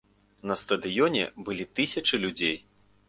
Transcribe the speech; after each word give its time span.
На 0.51 0.55
стадыёне 0.61 1.23
былі 1.49 1.67
тысячы 1.81 2.15
людзей. 2.25 2.57